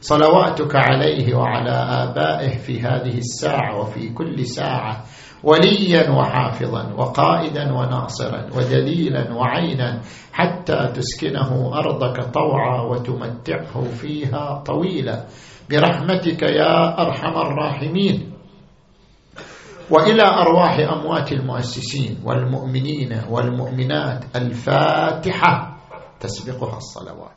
[0.00, 5.04] صلواتك عليه وعلى آبائه في هذه الساعة وفي كل ساعة.
[5.44, 10.00] وليا وحافظا وقائدا وناصرا ودليلا وعينا
[10.32, 15.24] حتى تسكنه أرضك طوعا وتمتعه فيها طويلا.
[15.70, 18.32] برحمتك يا أرحم الراحمين.
[19.90, 25.76] وإلى أرواح أموات المؤسسين والمؤمنين والمؤمنات الفاتحة.
[26.20, 27.35] تسبقها الصلوات.